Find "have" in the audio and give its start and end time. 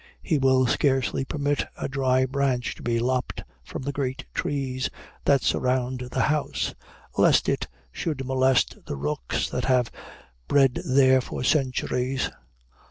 9.65-9.91